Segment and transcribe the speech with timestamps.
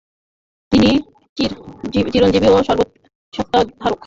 [0.71, 0.89] তিনি
[2.11, 3.97] চিরঞ্জীব ও সর্বসত্তার ধারক।